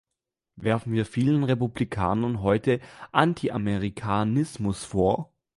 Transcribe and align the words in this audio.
Werfen 0.55 0.93
wir 0.93 1.05
vielen 1.05 1.43
Republikanern 1.43 2.41
heute 2.41 2.79
Antiamerikanismus 3.11 4.83
vor? 4.83 5.31